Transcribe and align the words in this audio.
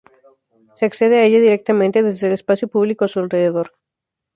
Se 0.73 0.85
accede 0.87 1.17
a 1.19 1.25
ella 1.25 1.39
directamente 1.39 2.01
desde 2.01 2.25
el 2.25 2.33
espacio 2.33 2.67
público 2.67 3.05
a 3.05 3.07
su 3.07 3.19
alrededor. 3.19 3.73